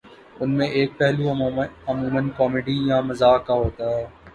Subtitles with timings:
[0.35, 4.05] ان میں ایک پہلو عمومًا کامیڈی یا مزاح کا ہوتا ہے